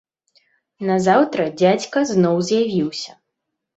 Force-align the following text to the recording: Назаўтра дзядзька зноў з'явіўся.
Назаўтра 0.89 1.45
дзядзька 1.59 1.97
зноў 2.13 2.35
з'явіўся. 2.49 3.11